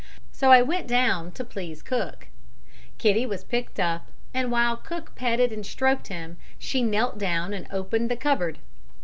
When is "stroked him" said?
5.63-6.37